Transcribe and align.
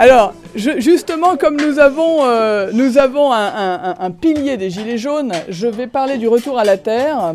Alors, 0.00 0.32
justement, 0.54 1.36
comme 1.36 1.56
nous 1.56 1.80
avons, 1.80 2.22
euh, 2.22 2.70
nous 2.72 2.98
avons 2.98 3.32
un, 3.32 4.10
pilier 4.12 4.56
des 4.56 4.70
Gilets 4.70 4.96
jaunes, 4.96 5.32
je 5.48 5.66
vais 5.66 5.88
parler 5.88 6.18
du 6.18 6.28
retour 6.28 6.56
à 6.56 6.62
la 6.62 6.76
Terre 6.76 7.34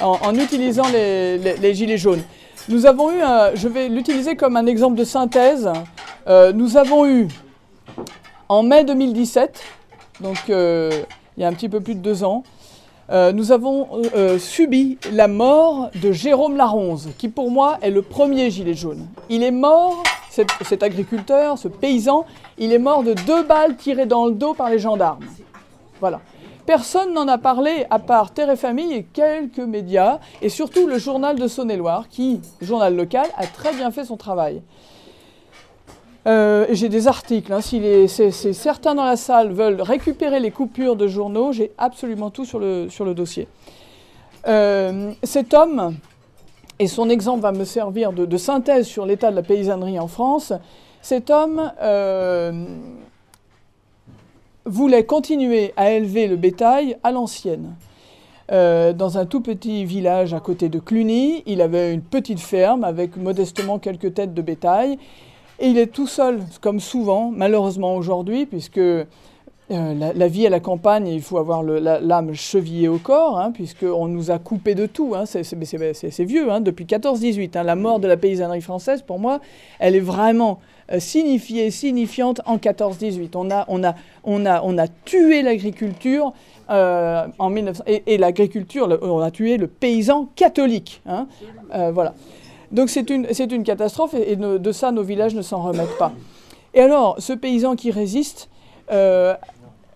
en, 0.00 0.34
utilisant 0.34 0.88
les, 0.90 1.74
Gilets 1.74 1.98
jaunes. 1.98 2.22
Nous 2.70 2.86
avons 2.86 3.10
eu, 3.10 3.20
je 3.54 3.68
vais 3.68 3.90
l'utiliser 3.90 4.36
comme 4.36 4.56
un 4.56 4.64
exemple 4.64 4.96
de 4.96 5.04
synthèse, 5.04 5.68
euh, 6.28 6.50
nous 6.54 6.78
avons 6.78 7.04
eu 7.04 7.28
en 8.48 8.62
mai 8.62 8.84
2017, 8.84 9.60
donc 10.22 10.38
euh, 10.48 10.90
il 11.36 11.42
y 11.42 11.44
a 11.44 11.48
un 11.48 11.52
petit 11.52 11.68
peu 11.68 11.80
plus 11.80 11.94
de 11.94 12.00
deux 12.00 12.24
ans, 12.24 12.42
nous 13.10 13.52
avons 13.52 13.86
subi 14.38 14.96
la 15.12 15.28
mort 15.28 15.90
de 15.94 16.12
Jérôme 16.12 16.56
Laronze, 16.56 17.10
qui 17.18 17.28
pour 17.28 17.50
moi 17.50 17.76
est 17.82 17.90
le 17.90 18.00
premier 18.00 18.50
gilet 18.50 18.74
jaune. 18.74 19.06
Il 19.28 19.42
est 19.42 19.50
mort 19.50 20.02
cet, 20.62 20.82
agriculteur, 20.82 21.58
ce 21.58 21.68
paysan, 21.68 22.24
il 22.58 22.72
est 22.72 22.78
mort 22.78 23.02
de 23.02 23.14
deux 23.14 23.42
balles 23.42 23.76
tirées 23.76 24.06
dans 24.06 24.26
le 24.26 24.32
dos 24.32 24.54
par 24.54 24.70
les 24.70 24.78
gendarmes. 24.78 25.24
Voilà. 26.00 26.20
Personne 26.66 27.14
n'en 27.14 27.26
a 27.28 27.38
parlé 27.38 27.86
à 27.88 27.98
part 27.98 28.32
Terre 28.32 28.50
et 28.50 28.56
Famille 28.56 28.92
et 28.92 29.02
quelques 29.02 29.58
médias, 29.58 30.18
et 30.42 30.48
surtout 30.48 30.86
le 30.86 30.98
journal 30.98 31.38
de 31.38 31.48
Saône-et-Loire, 31.48 32.08
qui, 32.08 32.40
journal 32.60 32.94
local, 32.94 33.26
a 33.36 33.46
très 33.46 33.72
bien 33.72 33.90
fait 33.90 34.04
son 34.04 34.16
travail. 34.16 34.60
Euh, 36.26 36.66
j'ai 36.70 36.90
des 36.90 37.08
articles. 37.08 37.52
Hein. 37.52 37.62
si 37.62 37.80
certains 38.52 38.94
dans 38.94 39.04
la 39.04 39.16
salle 39.16 39.52
veulent 39.52 39.80
récupérer 39.80 40.40
les 40.40 40.50
coupures 40.50 40.96
de 40.96 41.06
journaux, 41.06 41.52
j'ai 41.52 41.72
absolument 41.78 42.30
tout 42.30 42.44
sur 42.44 42.58
le, 42.58 42.88
sur 42.90 43.06
le 43.06 43.14
dossier. 43.14 43.48
Euh, 44.46 45.12
cet 45.22 45.54
homme, 45.54 45.96
et 46.78 46.86
son 46.86 47.08
exemple 47.10 47.40
va 47.40 47.52
me 47.52 47.64
servir 47.64 48.12
de, 48.12 48.36
synthèse 48.36 48.86
sur 48.86 49.06
l'état 49.06 49.30
de 49.30 49.36
la 49.36 49.42
paysannerie 49.42 49.98
en 49.98 50.08
France, 50.08 50.52
cet 51.02 51.30
homme 51.30 51.72
euh, 51.82 52.52
voulait 54.64 55.04
continuer 55.04 55.72
à 55.76 55.92
élever 55.92 56.26
le 56.28 56.36
bétail 56.36 56.96
à 57.02 57.10
l'ancienne. 57.10 57.74
Euh, 58.50 58.92
dans 58.92 59.18
un 59.18 59.26
tout 59.26 59.40
petit 59.40 59.84
village 59.84 60.32
à 60.32 60.40
côté 60.40 60.68
de 60.68 60.78
Cluny, 60.78 61.42
il 61.46 61.60
avait 61.60 61.92
une 61.92 62.00
petite 62.00 62.40
ferme 62.40 62.84
avec 62.84 63.16
modestement 63.16 63.78
quelques 63.78 64.14
têtes 64.14 64.32
de 64.32 64.42
bétail. 64.42 64.98
Et 65.58 65.68
il 65.68 65.78
est 65.78 65.88
tout 65.88 66.06
seul, 66.06 66.40
comme 66.60 66.80
souvent, 66.80 67.30
malheureusement 67.34 67.96
aujourd'hui, 67.96 68.46
puisque 68.46 68.80
euh, 69.70 70.12
la, 70.14 70.28
vie 70.28 70.46
à 70.46 70.50
la 70.50 70.60
campagne, 70.60 71.06
il 71.08 71.20
faut 71.20 71.36
avoir 71.36 71.62
l'âme 71.62 72.32
chevillée 72.34 72.88
au 72.88 72.96
corps, 72.96 73.38
hein, 73.38 73.52
puisqu'on 73.52 74.08
nous 74.08 74.30
a 74.30 74.38
coupé 74.38 74.74
de 74.74 74.86
tout. 74.86 75.12
Hein, 75.14 75.24
c'est 75.26 76.24
vieux, 76.24 76.50
hein, 76.50 76.62
depuis 76.62 76.86
14-18. 76.86 77.58
Hein, 77.58 77.64
la 77.64 77.74
mort 77.74 78.00
de 78.00 78.08
la 78.08 78.16
paysannerie 78.16 78.62
française, 78.62 79.02
pour 79.02 79.18
moi, 79.18 79.40
elle 79.78 79.94
est 79.94 80.00
vraiment 80.00 80.60
euh, 80.90 81.00
signifiée, 81.00 81.70
signifiante 81.70 82.40
en 82.46 82.56
14-18. 82.56 83.36
On 84.24 84.78
a, 84.78 84.88
tué 85.04 85.42
l'agriculture 85.42 86.32
euh, 86.70 87.26
en 87.38 87.50
1900, 87.50 87.84
et, 87.86 88.16
l'agriculture, 88.16 88.98
on 89.02 89.20
a 89.20 89.30
tué 89.30 89.58
le 89.58 89.66
paysan 89.66 90.30
catholique. 90.34 91.02
voilà. 91.92 92.14
Donc 92.72 92.88
c'est 92.88 93.10
une 93.10 93.64
catastrophe 93.64 94.14
et, 94.14 94.36
de, 94.36 94.72
ça, 94.72 94.92
nos 94.92 95.02
villages 95.02 95.34
ne 95.34 95.42
s'en 95.42 95.62
remettent 95.62 95.98
pas. 95.98 96.12
Et 96.72 96.80
alors, 96.80 97.16
ce 97.18 97.34
paysan 97.34 97.76
qui 97.76 97.90
résiste, 97.90 98.48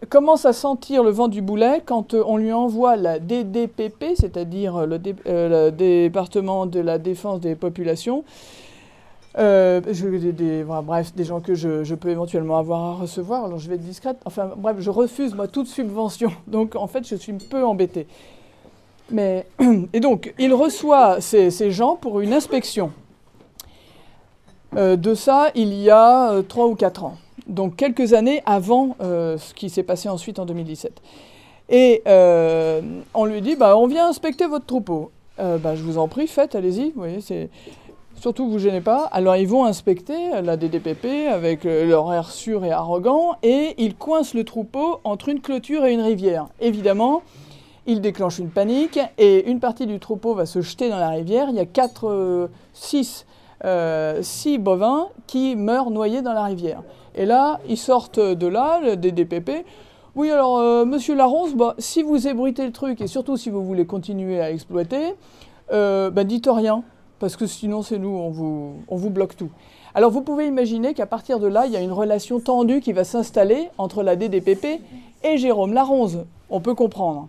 commence 0.09 0.45
à 0.45 0.53
sentir 0.53 1.03
le 1.03 1.11
vent 1.11 1.29
du 1.29 1.43
boulet 1.43 1.83
quand 1.85 2.15
euh, 2.15 2.23
on 2.27 2.37
lui 2.37 2.53
envoie 2.53 2.97
la 2.97 3.19
DDPP, 3.19 4.17
c'est-à-dire 4.17 4.87
le, 4.87 5.01
euh, 5.27 5.71
département 5.71 6.67
de 6.67 6.81
la 6.81 6.99
défense 6.99 7.41
des 7.41 7.55
populations. 7.55 8.25
Euh, 9.39 9.81
bref, 10.85 11.15
des 11.15 11.25
gens 11.25 11.41
que 11.41 11.55
je, 11.55 11.95
peux 11.95 12.11
éventuellement 12.11 12.59
avoir 12.59 12.81
à 12.81 12.95
recevoir, 12.95 13.45
alors 13.45 13.59
je 13.59 13.69
vais 13.69 13.77
être 13.77 13.85
discrète. 13.85 14.19
Enfin, 14.25 14.51
bref, 14.57 14.77
je 14.79 14.91
refuse, 14.91 15.35
moi, 15.35 15.49
toute 15.49 15.69
subvention. 15.69 16.31
Donc, 16.47 16.77
en 16.77 16.87
fait, 16.87 17.07
je 17.07 17.17
suis 17.17 17.33
un 17.33 17.39
peu 17.51 17.65
embêtée. 17.65 18.07
Mais, 19.11 19.47
et 19.93 20.01
donc, 20.01 20.33
il 20.39 20.55
reçoit 20.55 21.21
ces 21.21 21.71
gens 21.71 21.97
pour 21.97 22.21
une 22.21 22.33
inspection. 22.33 22.93
de 24.75 25.15
ça, 25.15 25.51
il 25.55 25.75
y 25.75 25.91
a 25.91 26.43
trois 26.49 26.67
ou 26.67 26.75
quatre 26.75 27.05
ans 27.05 27.17
donc 27.47 27.77
quelques 27.77 28.13
années 28.13 28.43
avant 28.47 28.97
euh, 29.01 29.39
ce 29.39 29.55
qui 29.55 29.71
s'est 29.71 29.83
passé 29.83 30.09
ensuite 30.09 30.39
en 30.39 30.47
2017. 30.47 31.01
Et 31.69 32.03
euh, 32.07 32.81
on 33.15 33.25
lui 33.25 33.41
dit, 33.41 33.57
bah, 33.57 33.77
on 33.77 33.87
vient 33.87 34.09
inspecter 34.09 34.47
votre 34.47 34.67
troupeau. 34.67 35.11
Euh, 35.39 35.59
bah, 35.59 35.75
je 35.75 35.83
vous 35.83 35.99
en 35.99 36.09
prie, 36.09 36.27
faites, 36.27 36.55
allez-y. 36.55 36.91
Vous 36.91 37.01
voyez, 37.01 37.21
c'est 37.21 37.49
surtout 38.15 38.49
vous 38.49 38.59
gênez 38.59 38.81
pas. 38.81 39.05
Alors 39.07 39.37
ils 39.37 39.49
vont 39.49 39.65
inspecter 39.65 40.41
la 40.43 40.57
DDPP 40.57 41.29
avec 41.31 41.65
leur 41.65 42.13
air 42.13 42.31
sûr 42.31 42.65
et 42.65 42.71
arrogant, 42.71 43.37
et 43.43 43.75
ils 43.79 43.97
coincent 43.97 44.37
le 44.37 44.45
troupeau 44.45 45.01
entre 45.03 45.29
une 45.29 45.41
clôture 45.41 45.85
et 45.85 45.93
une 45.93 46.03
rivière. 46.03 46.47
Évidemment, 46.61 47.23
ils 47.87 48.01
déclenchent 48.01 48.39
une 48.39 48.51
panique 48.51 49.01
et 49.19 49.51
une 49.51 49.59
partie 49.59 49.87
du 49.87 49.99
troupeau 49.99 50.35
va 50.35 50.47
se 50.47 50.61
jeter 50.61 50.89
dans 50.89 50.99
la 50.99 51.09
rivière. 51.09 51.49
Il 51.49 51.57
y 51.57 51.61
a 51.61 51.67
4, 51.67 52.49
6 52.75 53.27
six 54.21 54.59
bovins 54.59 55.09
qui 55.27 55.57
meurent 55.57 55.91
noyés 55.91 56.21
dans 56.23 56.33
la 56.33 56.45
rivière. 56.45 56.83
Et 57.15 57.27
là, 57.27 57.61
ils 57.69 57.77
sortent 57.77 58.21
de 58.21 58.47
là, 58.47 58.97
des 58.97 59.13
DPP. 59.13 59.65
Oui, 60.15 60.31
alors, 60.31 60.59
euh, 60.59 60.85
monsieur 60.85 61.15
Laronce, 61.15 61.55
bah, 61.55 61.75
si 61.79 62.03
vous 62.03 62.29
ébruitez 62.29 62.67
le 62.67 62.73
truc, 62.73 63.01
et 63.01 63.07
surtout 63.07 63.37
si 63.39 63.49
vous 63.49 63.65
voulez 63.65 63.87
continuer 63.87 64.41
à 64.41 64.51
exploiter, 64.51 65.15
euh, 65.73 66.11
bah, 66.11 66.25
dites 66.25 66.49
rien, 66.51 66.83
parce 67.19 67.37
que 67.37 67.47
sinon, 67.47 67.83
c'est 67.83 67.99
nous, 67.99 68.11
on 68.11 68.31
vous, 68.31 68.75
on 68.89 68.97
vous 68.97 69.11
bloque 69.11 69.37
tout. 69.37 69.49
Alors, 69.95 70.11
vous 70.11 70.21
pouvez 70.23 70.47
imaginer 70.47 70.93
qu'à 70.93 71.07
partir 71.07 71.39
de 71.39 71.47
là, 71.47 71.65
il 71.67 71.73
y 71.73 71.77
a 71.77 71.81
une 71.81 71.93
relation 71.93 72.41
tendue 72.41 72.81
qui 72.81 72.93
va 72.93 73.05
s'installer 73.05 73.71
entre 73.79 74.03
la 74.03 74.17
DDPP 74.17 74.81
et 75.25 75.39
Jérôme 75.39 75.73
Laronze. 75.73 76.25
On 76.51 76.61
peut 76.61 76.75
comprendre. 76.75 77.29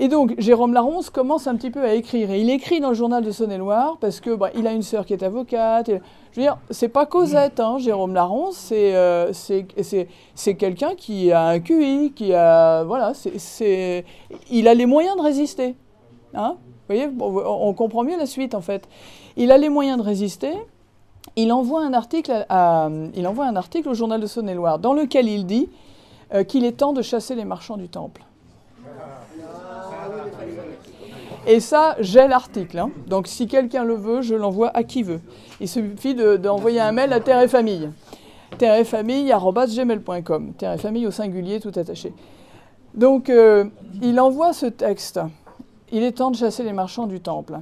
Et 0.00 0.06
donc, 0.06 0.34
Jérôme 0.38 0.74
Laronce 0.74 1.10
commence 1.10 1.48
un 1.48 1.56
petit 1.56 1.70
peu 1.70 1.82
à 1.82 1.92
écrire. 1.94 2.30
Et 2.30 2.40
il 2.40 2.50
écrit 2.50 2.78
dans 2.78 2.90
le 2.90 2.94
journal 2.94 3.24
de 3.24 3.32
Saône-et-Loire 3.32 3.98
parce 4.00 4.20
que 4.20 4.32
bah, 4.32 4.50
il 4.54 4.68
a 4.68 4.72
une 4.72 4.82
sœur 4.82 5.04
qui 5.04 5.12
est 5.12 5.24
avocate. 5.24 5.88
je 5.88 6.36
veux 6.36 6.42
dire, 6.42 6.56
c'est 6.70 6.88
pas 6.88 7.04
Cosette, 7.04 7.58
hein, 7.58 7.78
Jérôme 7.78 8.14
Laronce, 8.14 8.70
euh, 8.72 9.32
c'est 9.32 10.54
quelqu'un 10.54 10.94
qui 10.94 11.32
a 11.32 11.48
un 11.48 11.58
QI, 11.58 12.12
qui 12.14 12.32
a. 12.32 12.84
Voilà, 12.84 13.12
c'est 13.14 14.04
il 14.50 14.68
a 14.68 14.74
les 14.74 14.86
moyens 14.86 15.16
de 15.16 15.22
résister. 15.22 15.74
Hein 16.32 16.56
Vous 16.88 16.94
voyez, 16.94 17.08
on 17.20 17.74
comprend 17.74 18.04
mieux 18.04 18.16
la 18.16 18.26
suite 18.26 18.54
en 18.54 18.60
fait. 18.60 18.88
Il 19.36 19.50
a 19.50 19.58
les 19.58 19.68
moyens 19.68 19.98
de 19.98 20.04
résister. 20.04 20.52
Il 21.34 21.52
envoie 21.52 21.82
un 21.82 21.92
article, 21.92 22.46
à, 22.48 22.88
il 23.14 23.26
envoie 23.26 23.46
un 23.46 23.56
article 23.56 23.88
au 23.88 23.94
journal 23.94 24.20
de 24.20 24.26
Saône-et-Loire 24.26 24.78
dans 24.78 24.92
lequel 24.92 25.28
il 25.28 25.44
dit 25.44 25.68
euh, 26.34 26.44
qu'il 26.44 26.64
est 26.64 26.72
temps 26.72 26.92
de 26.92 27.02
chasser 27.02 27.34
les 27.34 27.44
marchands 27.44 27.76
du 27.76 27.88
temple. 27.88 28.22
Et 31.48 31.60
ça, 31.60 31.96
j'ai 31.98 32.28
l'article. 32.28 32.78
Hein. 32.78 32.90
Donc 33.06 33.26
si 33.26 33.46
quelqu'un 33.46 33.82
le 33.82 33.94
veut, 33.94 34.20
je 34.20 34.34
l'envoie 34.34 34.70
à 34.76 34.82
qui 34.82 35.02
veut. 35.02 35.20
Il 35.60 35.68
suffit 35.68 36.14
d'envoyer 36.14 36.80
un 36.80 36.92
mail 36.92 37.10
à 37.10 37.20
Terre 37.20 37.40
et 37.40 37.48
Famille. 37.48 37.88
Terre 38.58 38.74
et 38.74 38.84
Famille. 38.84 39.32
Terre 40.58 40.72
et 40.74 40.78
Famille 40.78 41.06
au 41.06 41.10
singulier, 41.10 41.58
tout 41.58 41.72
attaché. 41.74 42.12
Donc 42.94 43.30
euh, 43.30 43.64
il 44.02 44.20
envoie 44.20 44.52
ce 44.52 44.66
texte. 44.66 45.20
Il 45.90 46.02
est 46.02 46.12
temps 46.12 46.30
de 46.30 46.36
chasser 46.36 46.62
les 46.64 46.74
marchands 46.74 47.06
du 47.06 47.20
temple. 47.20 47.58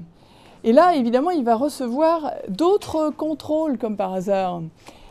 Et 0.64 0.72
là, 0.72 0.96
évidemment, 0.96 1.30
il 1.30 1.44
va 1.44 1.54
recevoir 1.54 2.32
d'autres 2.48 3.10
contrôles, 3.16 3.78
comme 3.78 3.96
par 3.96 4.12
hasard. 4.14 4.62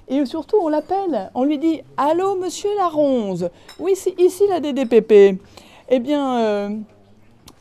Et 0.09 0.25
surtout, 0.25 0.57
on 0.61 0.67
l'appelle. 0.67 1.31
On 1.33 1.45
lui 1.45 1.59
dit 1.59 1.81
Allô, 1.95 2.35
monsieur 2.35 2.69
Laronze 2.77 3.49
Oui, 3.79 3.93
ici 4.17 4.43
la 4.49 4.59
DDPP. 4.59 5.39
Eh 5.87 5.99
bien, 5.99 6.39
euh, 6.39 6.69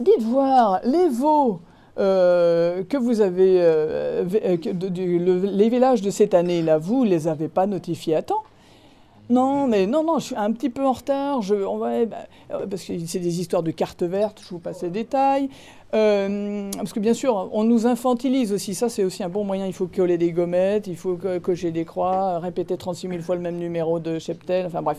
dites 0.01 0.23
voir 0.23 0.81
les 0.85 1.09
veaux 1.09 1.61
euh, 1.97 2.83
que 2.83 2.97
vous 2.97 3.21
avez, 3.21 3.61
euh, 3.61 4.25
euh, 4.45 4.57
les 5.45 5.69
villages 5.69 6.03
de 6.03 6.11
cette 6.11 6.35
année-là, 6.35 6.77
vous 6.79 7.05
ne 7.05 7.11
les 7.11 7.29
avez 7.29 7.49
pas 7.49 7.67
notifiés 7.67 8.17
à 8.17 8.23
temps 8.23 8.43
non, 9.31 9.67
mais 9.69 9.87
non, 9.87 10.05
non, 10.05 10.19
je 10.19 10.25
suis 10.27 10.37
un 10.37 10.53
petit 10.53 10.69
peu 10.69 10.85
en 10.85 10.93
retard. 10.93 11.41
On 11.67 11.79
va, 11.79 12.05
bah, 12.05 12.17
parce 12.69 12.85
que 12.85 12.93
c'est 13.07 13.21
des 13.21 13.41
histoires 13.41 13.63
de 13.63 13.71
cartes 13.71 14.03
vertes, 14.03 14.43
je 14.45 14.51
vous 14.51 14.59
passe 14.59 14.83
les 14.83 14.91
détails. 14.91 15.49
parce 15.91 16.93
que 16.93 17.01
bien 17.01 17.15
sûr, 17.15 17.49
on 17.53 17.65
nous 17.65 17.87
infantilise 17.87 18.53
aussi. 18.53 18.75
Ça, 18.75 18.91
c'est 18.91 19.03
aussi 19.03 19.23
un 19.23 19.31
bon 19.31 19.43
moyen. 19.43 19.65
Il 19.65 19.73
faut 19.73 19.87
coller 19.87 20.19
des 20.19 20.31
gommettes, 20.31 20.89
il 20.89 20.97
faut 20.97 21.19
cocher 21.43 21.71
des 21.71 21.87
croix, 21.87 22.39
répéter 22.39 22.77
36 22.77 23.09
000 23.09 23.23
fois 23.23 23.35
le 23.35 23.41
même 23.41 23.57
numéro 23.57 23.99
de 23.99 24.19
cheptel. 24.19 24.67
Enfin 24.67 24.83
bref. 24.83 24.99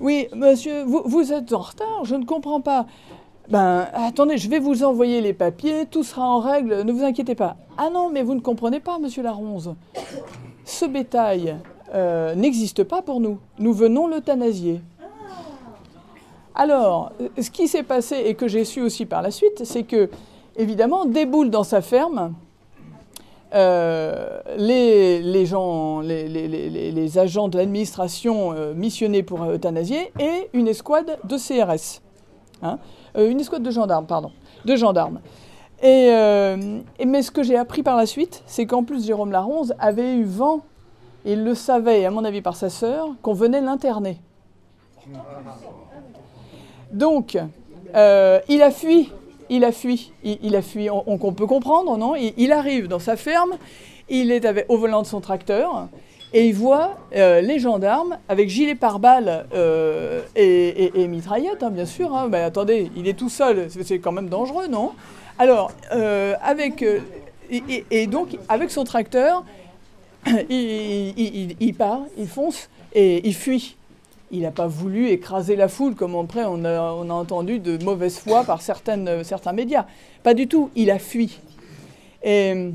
Oui, 0.00 0.26
monsieur, 0.34 0.82
vous 0.82 1.32
êtes 1.32 1.52
en 1.52 1.60
retard, 1.60 2.04
je 2.04 2.16
ne 2.16 2.24
comprends 2.24 2.60
pas. 2.60 2.86
Ben, 3.52 3.86
attendez, 3.92 4.38
je 4.38 4.48
vais 4.48 4.60
vous 4.60 4.82
envoyer 4.82 5.20
les 5.20 5.34
papiers, 5.34 5.84
tout 5.84 6.04
sera 6.04 6.26
en 6.26 6.38
règle, 6.38 6.84
ne 6.84 6.90
vous 6.90 7.04
inquiétez 7.04 7.34
pas. 7.34 7.56
Ah 7.76 7.90
non, 7.92 8.08
mais 8.08 8.22
vous 8.22 8.34
ne 8.34 8.40
comprenez 8.40 8.80
pas, 8.80 8.98
monsieur 8.98 9.22
Laronze. 9.22 9.74
Ce 10.64 10.86
bétail 10.86 11.58
euh, 11.92 12.34
n'existe 12.34 12.82
pas 12.82 13.02
pour 13.02 13.20
nous. 13.20 13.38
Nous 13.58 13.74
venons 13.74 14.06
l'euthanasier. 14.06 14.80
Alors, 16.54 17.12
ce 17.38 17.50
qui 17.50 17.68
s'est 17.68 17.82
passé 17.82 18.22
et 18.24 18.36
que 18.36 18.48
j'ai 18.48 18.64
su 18.64 18.80
aussi 18.80 19.04
par 19.04 19.20
la 19.20 19.30
suite, 19.30 19.66
c'est 19.66 19.82
que, 19.82 20.08
évidemment, 20.56 21.04
déboule 21.04 21.50
dans 21.50 21.64
sa 21.64 21.82
ferme 21.82 22.32
les, 23.52 25.44
gens, 25.44 26.00
les, 26.00 27.18
agents 27.18 27.48
de 27.48 27.58
l'administration 27.58 28.72
missionnés 28.74 29.22
pour 29.22 29.44
euthanasier 29.44 30.10
et 30.18 30.48
une 30.54 30.68
escouade 30.68 31.18
de 31.24 31.36
CRS. 31.36 32.00
Hein. 32.62 32.78
une 33.16 33.40
escouade 33.40 33.62
de 33.62 33.70
gendarmes, 33.70 34.06
pardon, 34.06 34.30
de 34.64 34.76
gendarmes. 34.76 35.20
Et, 35.82 36.10
mais 37.04 37.22
ce 37.22 37.30
que 37.30 37.42
j'ai 37.42 37.56
appris 37.56 37.82
par 37.82 37.96
la 37.96 38.06
suite, 38.06 38.42
c'est 38.46 38.66
qu'en 38.66 38.84
plus 38.84 39.04
Jérôme 39.04 39.32
Laronze 39.32 39.74
avait 39.80 40.14
eu 40.14 40.24
vent, 40.24 40.60
il 41.24 41.42
le 41.44 41.54
savait, 41.54 42.04
à 42.04 42.10
mon 42.10 42.24
avis 42.24 42.40
par 42.40 42.56
sa 42.56 42.70
sœur, 42.70 43.08
qu'on 43.22 43.32
venait 43.32 43.60
l'interner. 43.60 44.20
Donc, 46.92 47.38
euh, 47.94 48.40
il 48.48 48.62
a 48.62 48.70
fui, 48.70 49.10
il 49.48 49.64
a 49.64 49.72
fui, 49.72 50.12
il, 50.24 50.56
a 50.56 50.62
fui, 50.62 50.88
on, 50.90 51.32
peut 51.32 51.46
comprendre, 51.46 51.96
non? 51.96 52.14
Il, 52.16 52.52
arrive 52.52 52.88
dans 52.88 52.98
sa 52.98 53.16
ferme, 53.16 53.52
il 54.08 54.30
est 54.30 54.46
au 54.68 54.76
volant 54.78 55.02
de 55.02 55.06
son 55.06 55.20
tracteur, 55.20 55.88
et 56.32 56.46
il 56.46 56.54
voit 56.54 56.96
euh, 57.14 57.40
les 57.40 57.58
gendarmes 57.58 58.18
avec 58.28 58.48
gilet 58.48 58.74
pare-balles 58.74 59.46
euh, 59.54 60.22
et, 60.34 61.06
mitraillette, 61.08 61.62
hein, 61.62 61.70
bien 61.70 61.86
sûr. 61.86 62.14
Hein. 62.14 62.32
attendez, 62.32 62.90
il 62.96 63.08
est 63.08 63.14
tout 63.14 63.28
seul, 63.28 63.68
c'est 63.70 63.98
quand 63.98 64.12
même 64.12 64.28
dangereux, 64.28 64.68
non? 64.68 64.92
Alors, 65.38 65.72
avec, 66.42 66.84
et, 67.50 68.06
donc, 68.06 68.36
avec 68.48 68.70
son 68.70 68.84
tracteur, 68.84 69.44
il 70.50 71.74
part, 71.76 72.02
il 72.16 72.28
fonce 72.28 72.68
et 72.94 73.26
il 73.26 73.34
fuit 73.34 73.76
il 74.32 74.40
n'a 74.40 74.50
pas 74.50 74.66
voulu 74.66 75.08
écraser 75.08 75.56
la 75.56 75.68
foule, 75.68 75.94
comme 75.94 76.16
après 76.16 76.44
on 76.46 76.64
a, 76.64 76.80
entendu 76.80 77.58
de 77.58 77.82
mauvaise 77.84 78.18
foi 78.18 78.44
par 78.44 78.62
certains 78.62 79.52
médias. 79.52 79.84
Pas 80.22 80.34
du 80.34 80.48
tout, 80.48 80.70
il 80.74 80.90
a 80.90 80.98
fui. 80.98 81.38
Et 82.24 82.72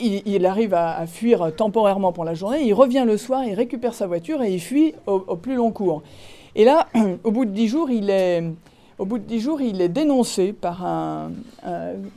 il, 0.00 0.46
arrive 0.46 0.74
à, 0.74 1.06
fuir 1.06 1.54
temporairement 1.56 2.12
pour 2.12 2.24
la 2.24 2.34
journée, 2.34 2.62
il 2.62 2.74
revient 2.74 3.04
le 3.06 3.16
soir, 3.16 3.44
il 3.44 3.54
récupère 3.54 3.94
sa 3.94 4.06
voiture 4.06 4.42
et 4.42 4.52
il 4.52 4.60
fuit 4.60 4.94
au, 5.06 5.36
plus 5.36 5.54
long 5.54 5.70
cours. 5.70 6.02
Et 6.54 6.64
là, 6.64 6.88
au 7.24 7.30
bout 7.30 7.44
de 7.44 7.50
dix 7.50 7.68
jours, 7.68 7.90
il 7.90 8.10
est, 8.10 8.44
au 8.98 9.04
bout 9.04 9.18
de 9.18 9.24
dix 9.24 9.40
jours, 9.40 9.60
il 9.60 9.80
est 9.80 9.88
dénoncé 9.88 10.52
par 10.52 10.84
un, 10.84 11.30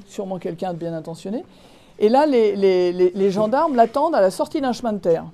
sûrement 0.07 0.37
quelqu'un 0.37 0.73
de 0.73 0.77
bien 0.77 0.93
intentionné. 0.93 1.43
Et 1.99 2.09
là, 2.09 2.25
les, 2.25 3.31
gendarmes 3.31 3.75
l'attendent 3.75 4.15
à 4.15 4.21
la 4.21 4.31
sortie 4.31 4.61
d'un 4.61 4.73
chemin 4.73 4.93
de 4.93 4.99
terre. 4.99 5.25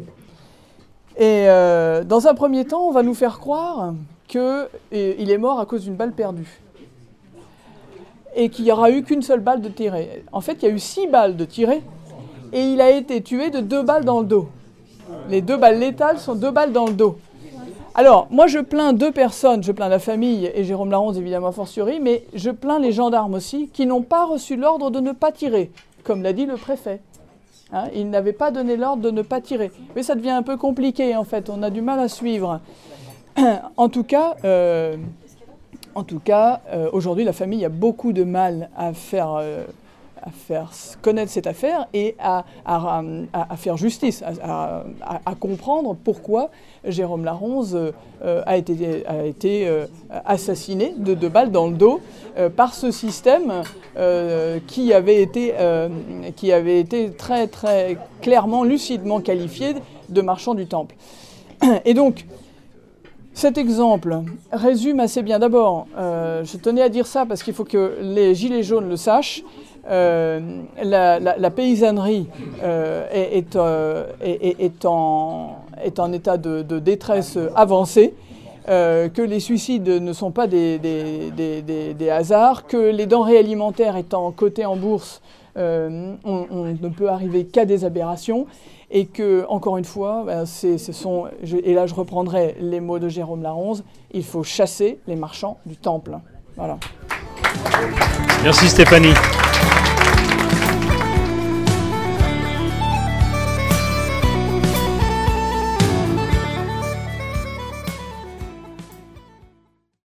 Et 1.16 1.48
euh, 1.48 2.04
dans 2.04 2.28
un 2.28 2.36
premier 2.36 2.66
temps, 2.66 2.88
on 2.88 2.92
va 2.92 3.04
nous 3.04 3.14
faire 3.14 3.40
croire 3.40 3.94
qu'il 4.28 5.32
est 5.32 5.38
mort 5.38 5.60
à 5.60 5.66
cause 5.66 5.84
d'une 5.84 5.96
balle 5.96 6.12
perdue. 6.12 6.60
Et 8.36 8.50
qu'il 8.50 8.66
n'y 8.66 8.72
aura 8.72 8.92
eu 8.92 9.04
qu'une 9.04 9.24
seule 9.24 9.40
balle 9.40 9.62
de 9.62 9.70
tirée. 9.70 10.24
En 10.32 10.42
fait, 10.42 10.58
il 10.62 10.64
y 10.64 10.68
a 10.68 10.74
eu 10.74 10.80
six 10.80 11.08
balles 11.08 11.38
de 11.38 11.46
tirées 11.46 11.82
et 12.54 12.62
il 12.62 12.82
a 12.82 12.90
été 12.92 13.22
tué 13.22 13.50
de 13.50 13.60
deux 13.60 13.84
balles 13.84 14.06
dans 14.06 14.20
le 14.22 14.26
dos. 14.26 14.50
Les 15.30 15.42
deux 15.42 15.58
balles 15.58 15.80
létales 15.80 16.20
sont 16.20 16.36
deux 16.36 16.52
balles 16.52 16.74
dans 16.74 16.88
le 16.88 16.94
dos. 16.94 17.18
Alors, 17.96 18.28
moi, 18.30 18.46
je 18.46 18.60
plains 18.60 18.94
deux 18.94 19.12
personnes. 19.12 19.64
Je 19.64 19.72
plains 19.72 19.90
la 19.90 20.00
famille 20.00 20.52
et 20.54 20.64
Jérôme 20.64 20.92
Laronze, 20.92 21.18
évidemment, 21.18 21.52
fortiori, 21.52 22.00
mais 22.00 22.26
je 22.36 22.52
plains 22.52 22.80
les 22.80 22.92
gendarmes 22.92 23.34
aussi 23.34 23.70
qui 23.70 23.88
n'ont 23.88 24.04
pas 24.04 24.26
reçu 24.26 24.56
l'ordre 24.56 24.92
de 24.92 25.00
ne 25.00 25.14
pas 25.14 25.32
tirer, 25.32 25.72
comme 26.04 26.22
l'a 26.22 26.32
dit 26.32 26.46
le 26.46 26.58
préfet. 26.58 27.02
Hein, 27.74 27.86
il 27.94 28.10
n'avait 28.10 28.34
pas 28.34 28.52
donné 28.52 28.78
l'ordre 28.78 29.02
de 29.02 29.12
ne 29.12 29.22
pas 29.22 29.42
tirer. 29.42 29.72
Mais 29.96 30.04
ça 30.04 30.16
devient 30.16 30.30
un 30.30 30.44
peu 30.44 30.58
compliqué 30.58 31.16
en 31.16 31.24
fait, 31.24 31.50
on 31.50 31.62
a 31.64 31.70
du 31.70 31.82
mal 31.82 32.00
à 32.00 32.08
suivre. 32.08 32.62
en 33.78 33.90
tout 33.90 34.04
cas, 34.04 34.36
euh, 34.46 34.96
cas 36.24 36.62
euh, 36.72 36.90
aujourd'hui 36.94 37.26
la 37.26 37.34
famille 37.34 37.66
a 37.66 37.70
beaucoup 37.70 38.14
de 38.14 38.24
mal 38.24 38.70
à 38.78 38.94
faire 38.94 39.36
euh, 39.40 39.66
à 40.28 40.32
faire 40.32 40.72
connaître 41.02 41.32
cette 41.32 41.48
affaire 41.48 41.88
et 41.94 42.16
à, 42.20 42.44
faire 43.56 43.78
justice, 43.78 44.24
à, 44.24 45.36
comprendre 45.40 45.96
pourquoi 46.04 46.50
Jérôme 46.86 47.24
Laronze 47.24 47.76
euh, 47.76 48.42
a 48.46 48.58
été, 48.58 49.06
a 49.06 49.26
été 49.26 49.68
euh, 49.68 49.86
assassiné 50.26 50.94
de 50.98 51.14
deux 51.14 51.30
balles 51.30 51.52
dans 51.52 51.68
le 51.68 51.76
dos 51.76 52.02
euh, 52.38 52.50
par 52.50 52.74
ce 52.74 52.92
système 52.92 53.64
qui, 54.68 54.94
avait 54.94 55.22
été, 55.24 55.54
qui 56.36 56.52
avait 56.52 56.80
été 56.80 57.10
très 57.12 57.48
très 57.48 57.98
clairement, 58.22 58.64
lucidement 58.64 59.22
qualifié 59.22 59.74
de 60.10 60.22
marchand 60.22 60.54
du 60.54 60.68
temple. 60.68 60.96
Et 61.86 61.96
donc, 61.96 62.26
cet 63.34 63.58
exemple 63.58 64.22
résume 64.52 65.00
assez 65.00 65.24
bien. 65.24 65.40
D'abord, 65.40 65.88
je 65.98 66.58
tenais 66.58 66.84
à 66.84 66.90
dire 66.90 67.08
ça 67.08 67.26
parce 67.26 67.42
qu'il 67.42 67.56
faut 67.56 67.64
que 67.64 67.98
les 68.02 68.36
Gilets 68.36 68.62
jaunes 68.62 68.88
le 68.88 68.98
sachent. 68.98 69.44
Euh, 69.90 70.40
la, 70.84 71.52
paysannerie 71.52 72.28
euh, 72.62 73.08
euh, 73.56 74.06
est, 74.22 74.86
en, 74.86 75.64
état 76.14 76.38
de, 76.38 76.80
détresse 76.80 77.38
avancée. 77.56 78.14
que 78.68 79.22
les 79.22 79.40
suicides 79.40 79.88
ne 79.88 80.14
sont 80.14 80.32
pas 80.32 80.48
des, 80.48 82.10
hasards, 82.12 82.68
que 82.68 82.78
les 82.78 83.06
denrées 83.06 83.38
alimentaires 83.38 83.96
étant 83.96 84.32
cotées 84.32 84.66
en 84.66 84.76
bourse, 84.76 85.22
on, 85.56 86.18
ne 86.26 86.90
peut 86.90 87.10
arriver 87.10 87.46
qu'à 87.46 87.66
des 87.66 87.86
aberrations, 87.86 88.46
et 88.90 89.06
que, 89.06 89.46
encore 89.50 89.78
une 89.78 89.86
fois, 89.86 90.24
ben, 90.26 90.46
et 91.64 91.74
là 91.74 91.88
je 91.88 91.94
reprendrai 91.94 92.56
les 92.62 92.80
mots 92.80 93.00
de 93.00 93.10
Jérôme 93.10 93.44
Laronze, 93.44 93.84
il 94.12 94.24
faut 94.24 94.44
chasser 94.44 95.00
les 95.08 95.16
marchands 95.18 95.58
du 95.66 95.76
temple. 95.76 96.18
Merci 98.44 98.70
Stéphanie. 98.70 99.14
Thank 99.70 99.92
you. 99.92 99.97